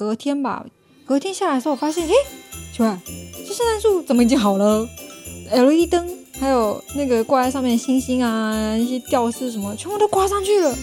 [0.00, 0.64] 隔天吧，
[1.04, 2.14] 隔天下来的时候，我发现，诶，
[2.72, 2.98] 奇怪，
[3.46, 4.88] 这圣诞树怎么已经好了
[5.52, 6.08] ？LED 灯
[6.40, 10.74] 还有那个挂在上面的星星啊，一些吊饰什么，全部都挂上去了。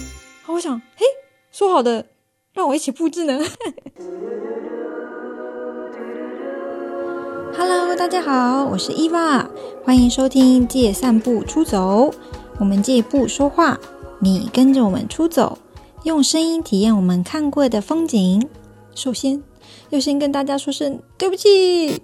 [0.43, 1.03] 好，我想，嘿，
[1.51, 2.05] 说好的
[2.53, 3.39] 让我一起布置呢。
[7.57, 9.49] Hello，大家好，我是伊娃，
[9.84, 12.13] 欢迎收听借散步出走。
[12.59, 13.79] 我们借步说话，
[14.20, 15.57] 你跟着我们出走，
[16.04, 18.47] 用声音体验我们看过的风景。
[18.98, 19.43] 首先，
[19.91, 22.01] 要先跟大家说声对不起，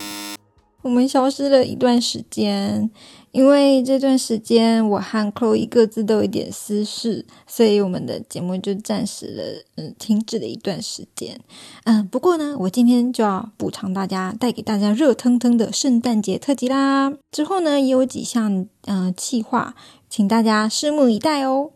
[0.83, 2.91] 我们消失了一段时间。
[3.31, 11.39] 因为这段时间我和 Chloe 各自都有一点私事，所以我们的节目就暂时的嗯停止了一段时间。
[11.85, 17.11] 嗯，不过呢，我今天就要补偿大家，带给大家热腾腾的圣诞节特辑啦。
[17.31, 19.73] 之后呢，也有几项嗯计划，
[20.07, 21.71] 请大家拭目以待哦。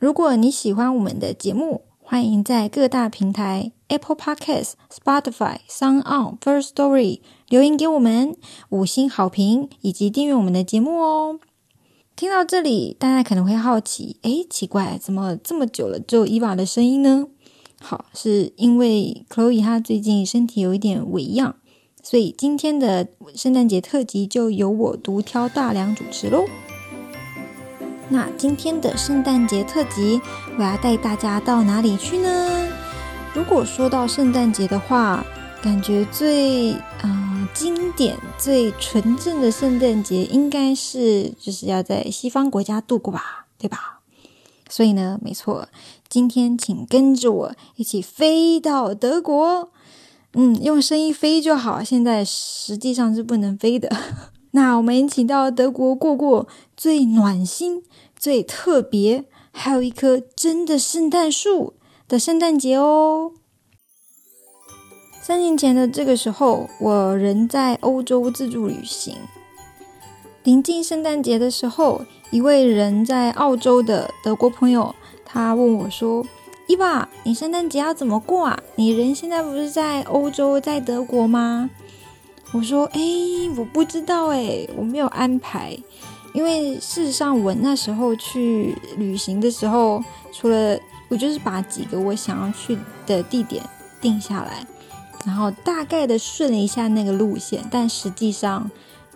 [0.00, 7.20] 如果你喜欢我们的节目，欢迎在各大平台 Apple Podcasts、Spotify、Sound On、First Story。
[7.50, 8.34] 留言给我们
[8.70, 11.38] 五星好评，以及订阅我们的节目哦。
[12.16, 17.26] 听到这里，大家可能会好奇，诶，奇怪，怎么这么久了只有伊娃的声音呢？
[17.82, 21.56] 好，是因为 Chloe 她最近身体有一点微恙，
[22.02, 26.46] 所以今天的圣诞节特辑就由我独挑大梁主持喽。
[28.10, 30.20] 那今天的圣诞节特辑，
[30.58, 32.68] 我要带大家到哪里去呢？
[33.32, 35.24] 如果说到圣诞节的话，
[35.62, 37.28] 感觉最啊。
[37.52, 44.02] 经典最纯正的圣诞节，应该是就是要在西方国家度过吧，对吧？
[44.68, 45.68] 所以呢，没错，
[46.08, 49.72] 今天请跟着我一起飞到德国。
[50.34, 53.90] 嗯，用声音飞就好，现在实际上是不能飞的。
[54.52, 57.84] 那我们一起到德国过过最暖心、
[58.16, 61.74] 最特别，还有一棵真的圣诞树
[62.08, 63.32] 的圣诞节哦。
[65.22, 69.16] 三年前的这个时候，我人在欧洲自助旅行。
[70.42, 74.94] 临近圣诞节的时候，一位人在澳洲的德国朋友，
[75.24, 76.26] 他问我说
[76.66, 78.58] ：“伊娃，你圣诞节要怎么过啊？
[78.74, 81.70] 你人现在不是在欧洲，在德国吗？”
[82.52, 83.00] 我说：“哎，
[83.56, 85.78] 我不知道哎，我没有安排。
[86.32, 90.02] 因为事实上，我那时候去旅行的时候，
[90.32, 90.78] 除了
[91.08, 93.62] 我就是把几个我想要去的地点
[94.00, 94.66] 定下来。”
[95.26, 98.70] 然后大概的顺了一下那个路线，但实际上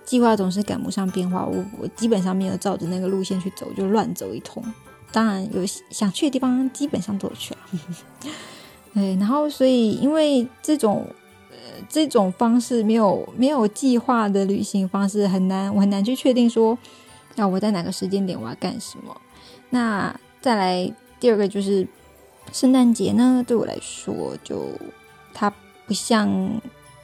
[0.04, 1.46] 计划总是赶不上变化。
[1.46, 4.62] 我我基本上没有照着那个路线去走，就乱走一通。
[5.10, 7.60] 当然有想去的地方，基本上都有去了。
[8.92, 11.06] 对，然后所以因为这种
[11.88, 16.76] 这种方式没有没有计划的旅行方式很难，我很难去确定说，
[17.36, 19.20] 那我在哪个时间点我要干什么。
[19.70, 21.86] 那再来第二个就是
[22.52, 24.68] 圣诞节呢，对我来说就
[25.32, 25.52] 它。
[25.86, 26.26] 不像，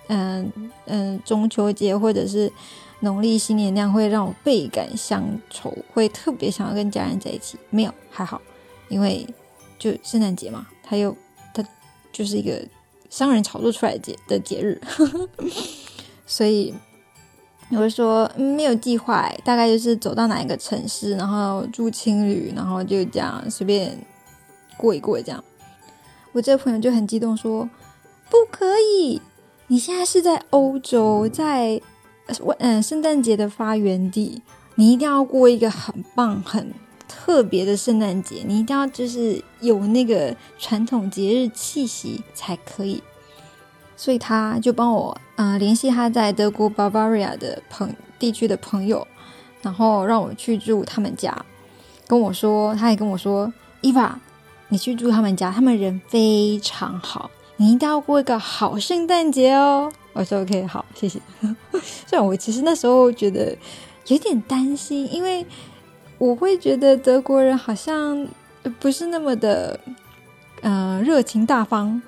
[0.09, 0.51] 嗯
[0.87, 2.51] 嗯，中秋节或者是
[3.01, 7.59] 农历新年那样会让我倍感乡愁，会特别想要跟家人在一起。
[7.69, 8.41] 没有，还好，
[8.89, 9.27] 因为
[9.79, 11.15] 就圣诞节嘛，它又
[11.53, 11.63] 它
[12.11, 12.67] 就是一个
[13.11, 14.81] 商人炒作出来的节的节日，
[16.25, 16.73] 所以
[17.71, 23.99] 我会说没有计划，大概就是走到哪一个城市，然后住青旅，然后就这样随便
[24.79, 25.45] 过一过这样。
[26.33, 27.69] 我这个朋友就很激动说。
[28.31, 29.21] 不可以！
[29.67, 31.81] 你现在是在欧洲，在
[32.61, 34.41] 嗯圣诞节的发源地，
[34.77, 36.73] 你一定要过一个很棒、很
[37.11, 38.45] 特别的圣诞节。
[38.47, 43.03] 你一定要就是有那个传统节日气息才可以。
[43.97, 49.07] 所以他就帮我嗯联系他在德国 Bavaria 的朋地区的朋友，
[49.61, 51.45] 然后让我去住他们家。
[52.07, 54.19] 跟我说，他也跟我说，伊娃，
[54.69, 57.31] 你去住他们家，他们人非常好。
[57.57, 59.93] 你一定要过一个好圣诞节哦！
[60.15, 61.21] 我说 OK，好，谢谢。
[62.07, 63.55] 虽然我其实那时候觉得
[64.07, 65.45] 有点担心，因为
[66.21, 68.29] 我会觉得德国人好像
[68.79, 69.81] 不是那么的
[70.61, 72.01] 嗯热情大方，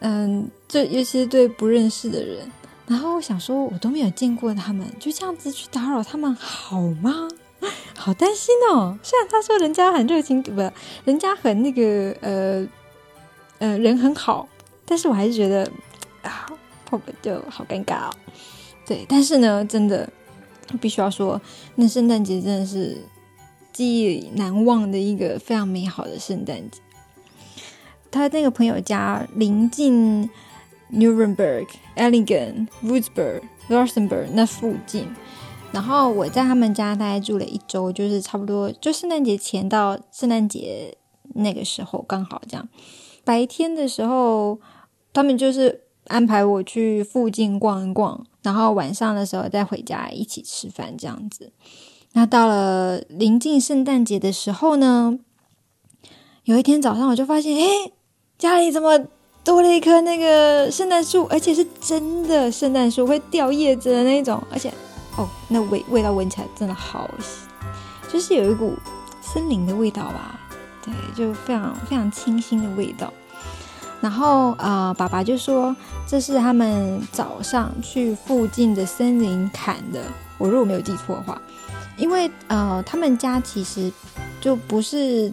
[0.00, 2.46] 嗯，这尤其是对不认识的人。
[2.86, 7.26] 然后我想说，我都没有见过他们，就这样子去打扰他们好吗？
[7.96, 8.98] 好担心哦！
[9.02, 10.70] 虽然他说人家很热情，不，
[11.06, 12.68] 人家很那个呃
[13.60, 14.46] 呃人很好。
[14.84, 15.66] 但是我还是觉得
[16.22, 16.46] 啊，
[16.84, 18.10] 破了就好尴尬哦。
[18.84, 20.06] 对，但是呢，真的
[20.82, 21.40] 必须要说，
[21.76, 22.98] 那圣诞节真的是
[23.72, 26.78] 记忆难忘的一个非常美好的圣诞节。
[28.10, 30.28] 他那个朋友家临近
[30.92, 34.26] Nuremberg、e l l i g e n Würzburg、l u x e m b u r
[34.26, 35.08] g 那附近，
[35.72, 40.98] 然后我在他们家大概住了一周，就是差不多就圣诞节前到圣诞节
[41.34, 42.68] 那个时候刚好这样。
[43.24, 44.60] 白天的时候，
[45.14, 51.52] 他们就是安排我去附近逛一逛，然后晚上的时候再回家一起吃饭这样子。
[52.14, 55.18] 那到了临近圣诞节的时候呢，
[56.44, 57.92] 有一天早上我就发现，哎，
[58.38, 58.98] 家里怎么
[59.42, 64.72] 多了一棵那个圣诞树，而且是真的圣诞树，会掉叶子的那种，而且
[65.16, 67.10] 哦，那味味道闻起来真的好，
[68.12, 68.74] 就是有一股
[69.22, 70.38] 森林的味道吧。
[70.84, 73.12] 对，就非常非常清新的味道。
[74.00, 75.74] 然后啊，爸爸就说
[76.08, 80.02] 这是他们早上去附近的森林砍的。
[80.38, 81.40] 我如果没有记错的话，
[81.98, 83.92] 因为呃，他们家其实
[84.40, 85.32] 就不是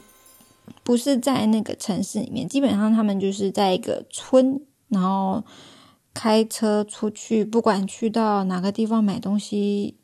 [0.83, 5.44] 不是在那个城市里面，基本上他们就是在一个村，然后
[6.13, 9.95] 开车出去，不管去到哪个地方买东西，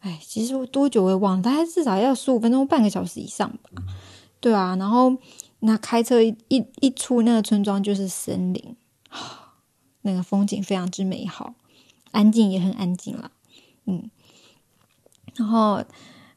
[0.00, 3.70] 哎，其实多久我也忘了，大概至少要十五分钟、半个小时以上吧。
[4.40, 5.16] 对啊，然后
[5.60, 8.76] 那开车一一一出那个村庄就是森林，
[10.02, 11.54] 那个风景非常之美好，
[12.10, 13.30] 安静也很安静啦，
[13.86, 14.10] 嗯，
[15.36, 15.82] 然后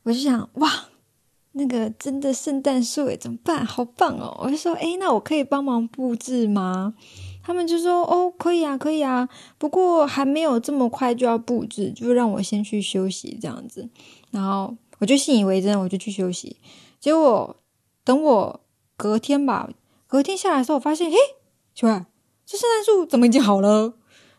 [0.03, 0.69] 我就想哇，
[1.53, 3.65] 那个真的圣诞树诶，怎么办？
[3.65, 4.37] 好棒哦！
[4.41, 6.93] 我就说诶，那我可以帮忙布置吗？
[7.43, 13.89] 他们就说哦，可以啊，可以啊，不过还没有这么快就要布置，就让我先去休息这样子。
[14.31, 16.57] 然后我就信以为真，我就去休息，
[16.99, 17.57] 结果。
[18.05, 18.61] 等我
[18.95, 19.67] 隔天吧，
[20.05, 21.17] 隔天下来的时候，我发现，嘿，
[21.73, 22.05] 奇怪，
[22.45, 23.95] 这圣诞树怎么已经好了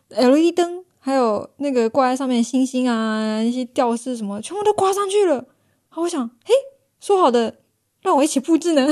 [0.07, 5.45] ？LED 灯还有那个挂在上面星星啊，那些吊饰什么，全部都挂上去了。
[5.87, 6.53] 好，我想，嘿，
[6.99, 7.55] 说好的
[8.01, 8.85] 让我一起布置呢？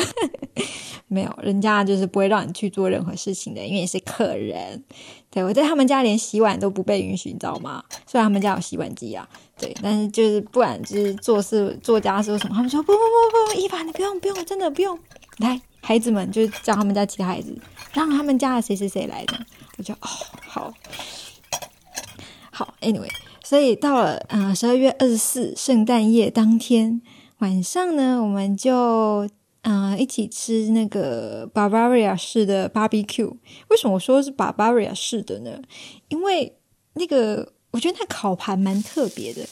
[1.07, 4.81] 没有，人家就是不会让你去做任何事情的，因为你是客人。
[5.29, 7.83] 对我在他们家连洗碗都不被允许，你知道吗？
[8.07, 9.27] 虽然他们家有洗碗机啊。
[9.59, 14.97] 对，但是就是不管就是做事做家事什么，他们说不不不不不，伊凡你不用不用，真的不用。
[15.39, 17.53] 来，孩子们就叫他们家其他孩子，
[17.91, 19.37] 让他们家的谁谁谁来的。
[19.77, 20.07] 我就哦
[20.47, 20.73] 好，
[22.55, 23.09] 好，anyway，
[23.43, 27.01] 所以到了嗯十二月二十四圣诞夜当天
[27.39, 29.29] 晚上呢，我们就
[29.63, 33.35] 嗯一起吃那个 Bavaria 式的 barbecue。
[33.67, 35.59] 为什么我说是 Bavaria 式的呢？
[36.07, 36.57] 因为
[36.93, 37.51] 那个。
[37.71, 39.45] 我觉得那烤盘蛮特别的，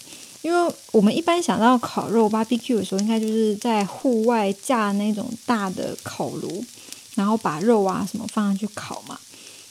[0.44, 6.63] 因为我们一般想到烤肉 barbecue 的时候，应该就是在户外架那种大的烤炉，
[7.15, 9.19] 然后把肉啊什么放上去烤嘛。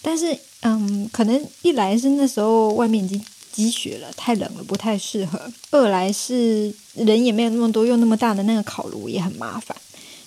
[0.02, 5.38] 但是，嗯，可能一来是那时候外面已经积雪了，太冷了，不太适合；
[5.70, 9.76] 二来是人也没有那么多，用那么大的那个烤炉也很麻烦。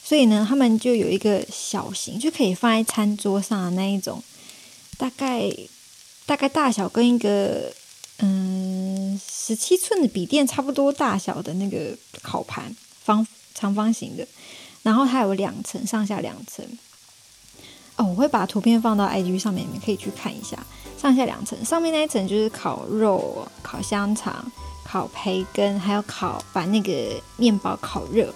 [0.04, 4.24] 所以呢，他们就有一个小型，就可以放在餐桌上的那一种，
[4.98, 5.51] 大概
[6.25, 7.71] 大概大小跟一个。
[8.19, 12.74] 嗯，十七寸的笔电差不多大小的那个烤盘，
[13.04, 14.25] 方长方形的，
[14.83, 16.66] 然后它有两层，上下两层。
[17.97, 20.57] 哦，我会把图片放到 IG 上面，你们可以去看一下。
[20.97, 24.33] 上下两层，上面那一层就是烤肉、烤香肠、
[24.83, 26.92] 烤培根，还有烤把那个
[27.38, 28.33] 面包烤热。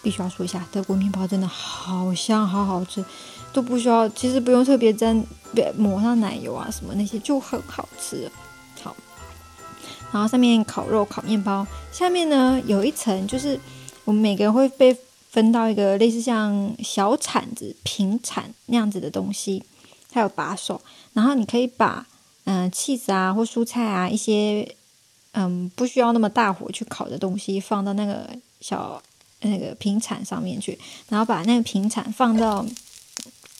[0.00, 3.04] 必须要说一下，德国面包真的好香，好好吃，
[3.52, 5.22] 都不需要，其实不用特别沾，
[5.52, 8.30] 别抹上奶油啊什么那些，就很好吃。
[8.80, 8.94] 好
[10.12, 13.58] 然后上面烤肉、烤面包，下面呢有一层，就是
[14.04, 14.96] 我们每个人会被
[15.30, 19.62] 分到一个类似像小铲子、平铲那样子的东西，
[20.10, 20.80] 它有把手，
[21.12, 22.06] 然后你可以把
[22.44, 24.74] 嗯 cheese 啊或蔬菜啊一些
[25.32, 29.02] 嗯不需要那么大火去烤的东西放到那个小
[29.40, 32.64] 那个平铲上面去，然后把那个平铲放到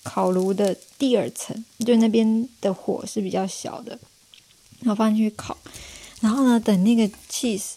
[0.02, 3.98] 烤炉的第二层，就那边的火是比较小的，
[4.80, 5.56] 然后放进去烤。
[6.20, 7.74] 然后呢，等那个 cheese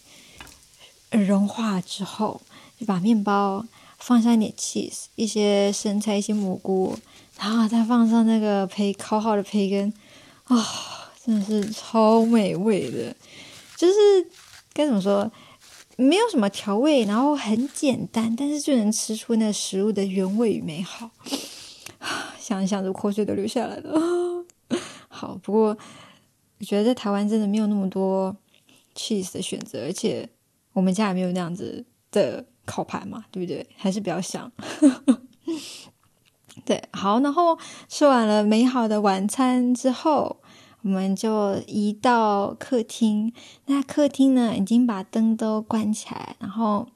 [1.11, 2.41] 融化之后，
[2.79, 3.63] 就把面包
[4.01, 6.97] 放上一点 cheese，一些生菜，一些蘑菇，
[7.39, 9.93] 然后再放上那个培烤好的培根，
[10.45, 10.57] 啊，
[11.23, 13.15] 真的是超美味的。
[13.77, 13.93] 就是
[14.73, 15.31] 该怎么说，
[15.97, 21.09] 没有什么调味，然后很简单，但是就能吃出那食物的原味与美好。
[22.39, 24.01] 想一想，这口水都流下来了。
[25.07, 25.77] 好，不过。
[26.59, 28.37] 我觉得在台湾真的没有那么多
[28.95, 30.29] cheese 的选择，而且
[30.73, 33.65] 我们家也没有那样子的烤盘嘛，对不对？
[33.75, 34.51] 还是比较想。
[36.65, 40.41] 对，好，然后吃完了美好的晚餐之后，
[40.83, 43.33] 我们就移到客厅。
[43.65, 46.87] 那客厅呢，已经把灯都关起来，然后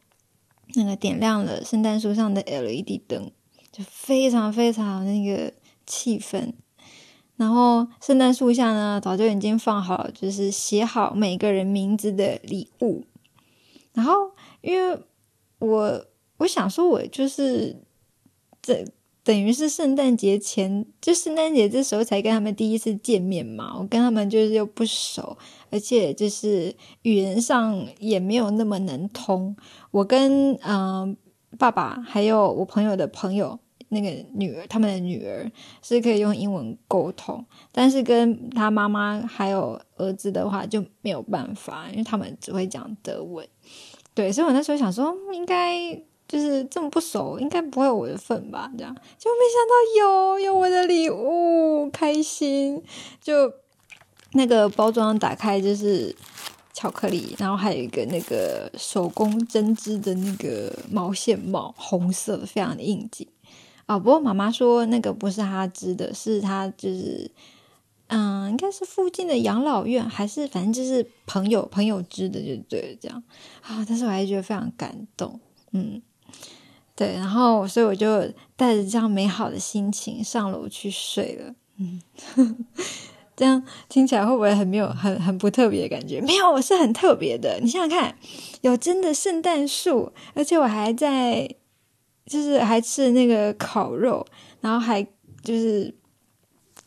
[0.76, 3.32] 那个点亮了圣诞树上的 LED 灯，
[3.72, 5.54] 就非常非常那个
[5.88, 6.54] 气氛。
[7.38, 13.06] 然后圣诞树下呢，早就已经放好，就是写好每个人名字的礼物。
[13.96, 14.30] 然后，
[14.62, 14.98] 因为
[15.58, 16.06] 我
[16.38, 17.76] 我想说，我就是
[18.62, 18.86] 这
[19.24, 23.76] 等于是圣诞节前，就圣诞节这时候才跟他们第一次见面嘛。
[23.80, 25.38] 我跟他们就是又不熟，
[25.72, 29.56] 而且就是语言上也没有那么能通。
[29.90, 31.18] 我跟嗯
[31.58, 33.58] 爸爸还有我朋友的朋友。
[33.96, 35.50] 那个女儿，他们的女儿
[35.82, 43.48] 是可以用英文沟通，但是跟他妈妈还有儿子的话就没有办法，因为他们只会讲德文。
[44.14, 45.94] 对，所以我那时候想说，应该
[46.28, 48.72] 就是这么不熟，应该不会有我的份吧？
[48.78, 52.82] 这样，就没想到有有我的礼物，开心！
[53.22, 53.52] 就
[54.34, 56.16] 那个包装打开就是
[56.74, 63.28] 巧克力，然后还有一个那个手工针织的那个毛线帽，红色的，非常的应景。
[63.88, 67.30] 哦，不过妈妈说那个不是她织的，是她就是，
[68.08, 73.24] 嗯，应该是附近的养老院，还是反正就是朋友朋友织的，就对这样
[73.62, 73.86] 啊。
[73.88, 75.40] 但是我还觉得非常感动，
[75.72, 76.02] 嗯，
[76.96, 78.22] 对，然后所以我就
[78.56, 82.02] 带着这样美好的心情上楼去睡了，嗯，
[83.38, 86.20] 这样听起来会不会很没有很很不特别的感觉？
[86.22, 87.60] 没有，我是很特别的。
[87.62, 88.18] 你想想看，
[88.62, 91.56] 有真的圣诞树，而且我还在。
[92.26, 94.26] 就是还吃那个烤肉，
[94.62, 95.04] 然后还
[95.44, 95.94] 就是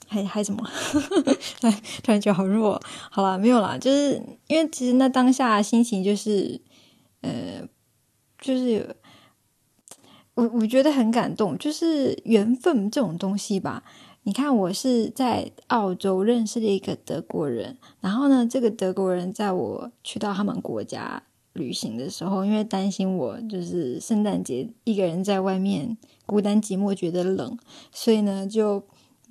[0.07, 0.69] 还还什么？
[2.03, 2.81] 突然觉得好弱。
[3.11, 6.61] 好了，没有啦，就是因为其实那当下心情就是
[7.21, 7.63] 呃，
[8.41, 8.97] 就是
[10.35, 13.85] 我我觉得很感动，就是缘分这种东西吧。
[14.25, 21.23] 你看，我是在澳洲认识了一个德国人，然后呢，这个德国人在我去到他们国家。
[21.59, 27.59] 旅行的时候，因为担心我就是圣诞节一个人在外面孤单寂寞觉得冷，
[27.93, 28.83] 所以呢就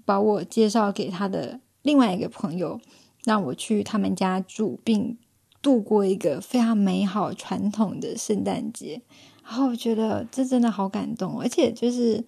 [0.05, 2.79] 把我介绍给他的另外一个朋友，
[3.23, 5.17] 让我去他们家住，并
[5.61, 9.01] 度过一个非常美好传统的圣诞节。
[9.43, 12.23] 然后我觉得这真的好感动，而且就是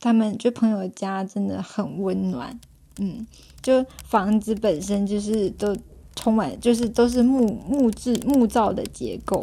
[0.00, 2.58] 他们就朋友家真的很温暖，
[2.98, 3.26] 嗯，
[3.60, 5.76] 就房子本身就是都。
[6.18, 9.40] 充满就是都是木木质木造的结构，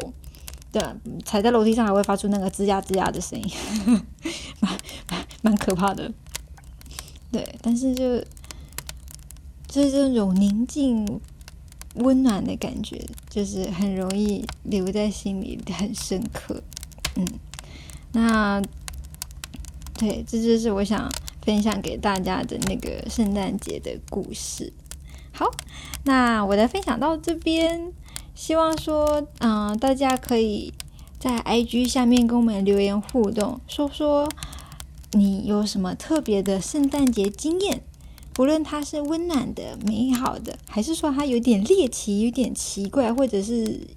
[0.70, 0.82] 对，
[1.24, 3.50] 踩在楼梯上还会发出那个吱呀吱呀的声音，
[4.60, 4.78] 蛮
[5.10, 6.12] 蛮蛮可怕的。
[7.32, 8.18] 对，但是就
[9.66, 11.18] 就是这种宁静
[11.94, 16.62] 温暖的感觉，就是很容易留在心里，很深刻。
[17.14, 17.26] 嗯，
[18.12, 18.60] 那
[19.94, 24.70] 对，这就是我想分享给大家的那个圣诞节的故事。
[25.38, 25.50] 好，
[26.04, 27.92] 那我的分享到这边，
[28.34, 30.72] 希望说，嗯，大家可以
[31.18, 34.26] 在 IG 下面跟我们留言互动，说说
[35.12, 37.82] 你有什么特别的圣诞节经验，
[38.32, 43.88] 不论它是温暖的、美好的，还是说它有点猎奇、有点奇怪，或者是，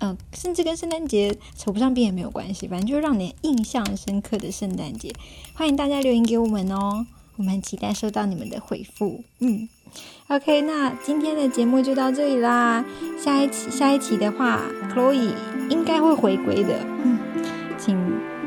[0.00, 5.12] 嗯，甚至跟圣诞节扯不上边也没有关系，反正就让你印象深刻的圣诞节，
[5.52, 7.04] 欢迎大家留言给我们哦，
[7.36, 9.68] 我们期待收到你们的回复，嗯。
[10.28, 12.84] OK，那今天的节目就到这里啦。
[13.18, 14.60] 下一期下一期的话
[14.94, 15.32] ，Chloe
[15.68, 16.78] 应该会回归的。
[17.02, 17.18] 嗯，
[17.76, 17.98] 请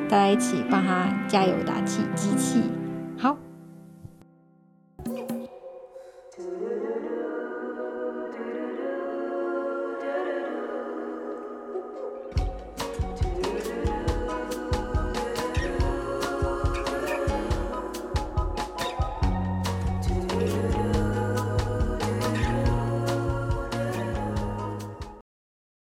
[0.07, 2.61] 大家一起帮他加油打气，机器
[3.17, 3.37] 好。